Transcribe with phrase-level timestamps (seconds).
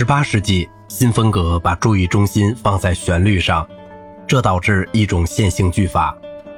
[0.00, 3.68] 十八世纪，新风格把注意中心放在旋律上，
[4.26, 6.16] 这导致一种线性句法，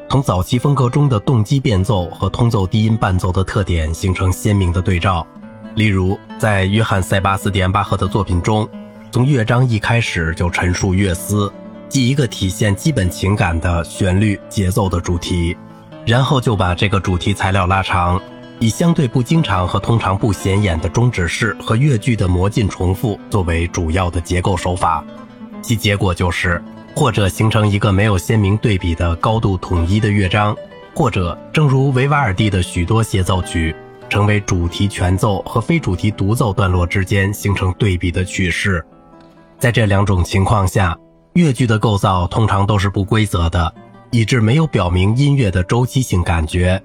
[0.09, 5.27] 同早期风格中的动机变奏和通奏低音伴奏的特点形成鲜明的对照。
[5.75, 8.69] 例如，在约翰·塞巴斯蒂安·巴赫的作品中，
[9.11, 11.53] 从乐章一开始就陈述乐思，
[11.89, 15.57] 即一个体现基本情感的旋律节奏的主题，
[16.07, 18.23] 然后就把这个主题材料拉长。
[18.63, 25.05] 以相对不经常和通常不显眼的终止式和乐句的模进重复作为主要的结构手法，
[25.61, 26.63] 其结果就是
[26.95, 30.57] 或者形成一个没有鲜明对比的高度统一的乐章，
[30.95, 33.75] 或者正如维瓦尔第的许多协奏曲，
[34.09, 38.81] 成为主题全奏和非主题独奏段落之间形成对比的曲式。
[39.59, 40.97] 在这两种情况下，
[41.33, 43.75] 乐句的构造通常都是不规则的，
[44.13, 46.81] 以致没有表明音乐的周期性感觉。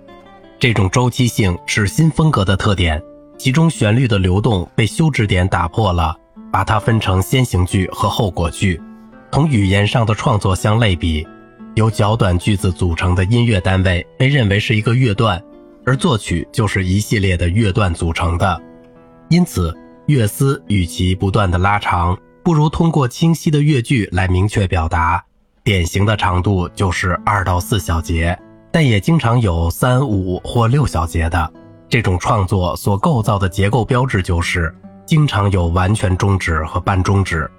[0.59, 2.99] 这种周期性是新风格的特点，
[3.38, 6.16] 其中旋律的流动被休止点打破了，
[6.52, 8.81] 把它分成先行句和后果句。
[9.30, 11.28] 同语言上的创作相类比，
[11.75, 15.39] 由较短句子组成的音乐单位被认为是一个乐段，
[15.85, 18.59] 而作曲就是一系列的乐段组成的。
[19.30, 19.72] 因此，
[20.08, 25.23] 乐思与其不断的拉长，不如通过清晰的乐句来明确表达。
[25.63, 28.35] 典型的长度就是二到四小节。
[28.71, 31.51] 但也经常有三五或六小节的
[31.89, 34.73] 这种创作所构造的结构标志，就是
[35.05, 37.49] 经常有完全终止和半终止，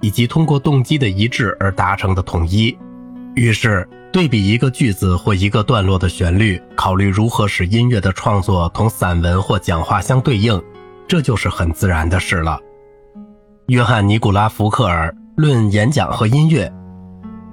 [0.00, 2.76] 以及通过动机的一致而达成的统一。
[3.34, 10.62] 于是，对比一个句子或一个段落的旋律，考虑如何使音乐的创作同散文或讲话相对应，
[11.08, 12.58] 这就是很自然的事了。
[13.66, 16.66] 约翰·尼古拉·福克尔《论演讲和音乐》，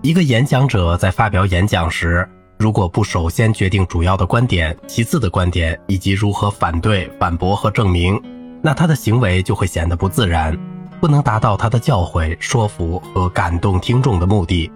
[0.01, 2.27] 一个演讲者在发表演讲时。
[2.59, 8.21] 如果不首先决定主要的观点，其次的观点以及如何反对、反驳和证明，
[8.61, 10.59] 那他的行为就会显得不自然，
[10.99, 14.69] 不能达到他的教诲、说服和感动听众的目的。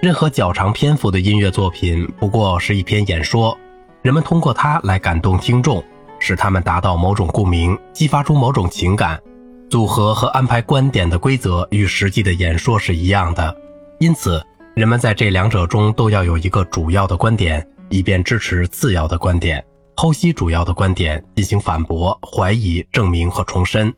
[0.00, 3.54] 任何较长篇幅的音乐作品不过是一篇演说，
[4.00, 5.84] 人们通过它来感动听众，
[6.18, 9.20] 使他们达到某种共鸣，激发出某种情感。
[9.68, 13.54] 组合和安排观点的规则与实际的演说是一样的，
[13.98, 14.42] 因此。
[14.78, 19.60] 人们在这两者中都要有一个主要的观点，以便支持次要的观点，
[19.96, 23.92] 剖析主要的观点，进行反驳、怀疑、证明和重申。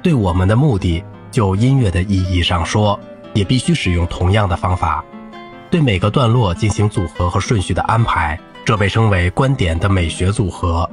[0.00, 2.96] 对我们的目的，就音乐的意义上说，
[3.34, 5.04] 也必须使用同样的方法，
[5.72, 10.88] 对每个段落进行组合和顺序的安排，这被称为观点的美学组合。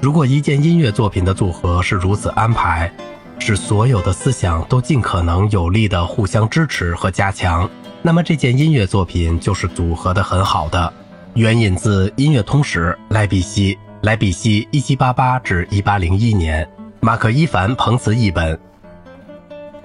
[0.00, 2.92] 如果一件音乐作品的组合是如此安排，
[3.38, 7.68] 使所有的思想都尽可能有力地互相支持和加强，
[8.02, 10.92] 那么这件音乐作品就是组合的很好的。
[11.34, 16.66] 援引自《音乐通史》，莱比锡，莱比锡，一七八八至一八零一年，
[17.00, 18.58] 马克伊凡彭茨译本。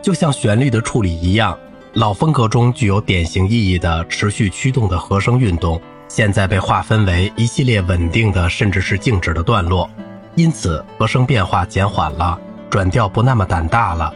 [0.01, 1.57] 就像旋律的处理一样，
[1.93, 9.89] 老风格中具有典型意义的持续驱动的和声运动，现在被划分为一系列稳定的甚至是静止的段落，
[10.35, 12.39] 因此和声变化减缓了。
[12.71, 14.11] 转调不那么胆大了，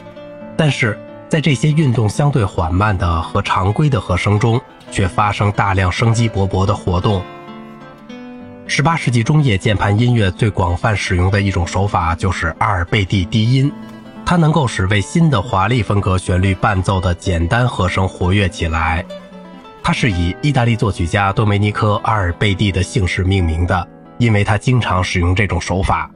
[0.57, 7.21] 但是在这些运动相对缓慢的和常规的和声中，却发生大量生机勃勃的活动。
[8.65, 13.71] 十八世纪中叶键盘音乐最广泛使用的一种手法就是阿尔贝蒂低音，
[14.25, 19.05] 它能够使为新的华丽风格旋律伴奏的简单和声活跃起来。
[19.83, 26.09] 它是以意大利作曲家多梅尼科·阿尔贝蒂的姓氏命名的，因为他经常使用这种手法。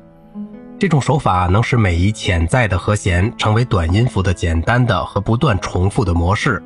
[0.79, 6.63] 这种手法能使每一潜在的和弦成为短音符的简单的和不断重复的模式，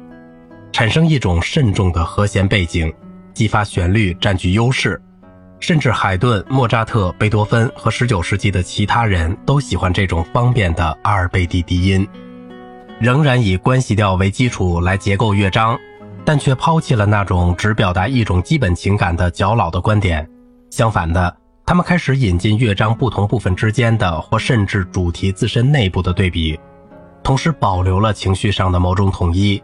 [0.71, 2.93] 产生一种慎重的和弦背景，
[3.33, 5.01] 激发旋律占据优势。
[5.59, 12.07] 甚至海顿、莫扎特、贝多芬和19世纪的其他人都喜欢这种方便的阿尔贝蒂低音，
[12.99, 15.75] 仍然以关系调为基础来结构乐章，
[16.23, 20.29] 但却抛弃了那种只表达一种基本情感的较老的观点。
[20.69, 21.42] 相反的。
[21.65, 26.59] 他们开始引进乐章不同部分之间的，或甚至主题自身内部的对比，
[27.23, 29.63] 同时保留了情绪上的某种统一。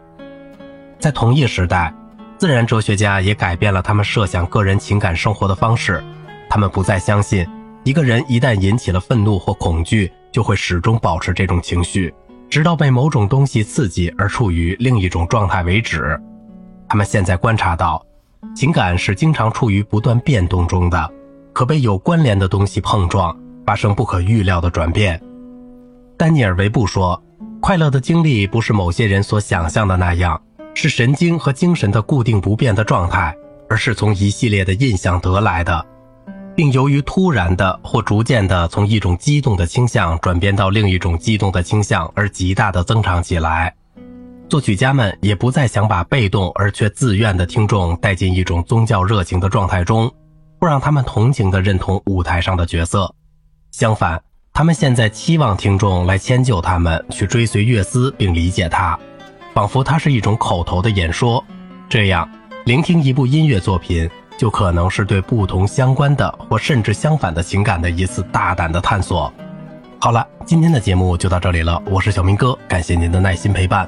[0.98, 1.94] 在同一时代，
[2.38, 6.02] 自然哲学家也改变了他们设想个人情感生活的方式。
[6.48, 7.46] 他们不再相信
[7.84, 12.12] 一个人一旦引起了愤怒或恐惧，就会始终保持这种情绪，
[12.48, 16.18] 直到被某种东西刺激而处于另一种状态为止。
[16.88, 18.02] 他们现在观察到，
[18.56, 21.12] 情感是经常处于不断变动中的。
[21.52, 23.36] 可被有关联的东西碰撞，
[23.66, 25.20] 发生不可预料的转变。
[26.16, 27.22] 丹尼尔·维布说
[27.60, 30.40] ：“快乐的经历不是某些人所想象的那样，
[30.74, 33.34] 是神经和精神的固定不变的状态，
[33.68, 35.86] 而是从一系列的印象得来的。
[36.56, 43.74] 并由于突然的或逐渐的从一种激动的倾向转变到另一种激动的倾向而极大的增长起来。
[44.46, 50.12] 作曲家们也不再想把被动而却自愿的听众带进一种宗教热情的状态中，
[50.60, 53.12] 不让他们同情地认同舞台上的角色。
[53.72, 54.22] 相反，
[54.52, 58.96] 他们现在期望听众来迁就他们，去追随乐思并理解他，
[59.54, 61.42] 仿佛它是一种口头的演说。
[61.88, 62.30] 这样，
[62.66, 64.08] 聆听一部音乐作品。
[64.38, 69.30] 就可能是对不同相关的或甚至相反的情感的一次大胆的探索。
[70.00, 73.86] 好了，今天的节目就到这里了，我是小明哥，感谢您的耐心陪伴。